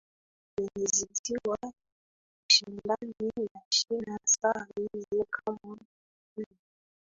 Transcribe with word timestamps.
zimezidiwa 0.57 1.57
kiushindani 2.49 3.47
na 3.53 3.61
china 3.69 4.19
saa 4.25 4.67
hizi 4.75 5.25
kama 5.31 5.57
marekani 5.63 6.57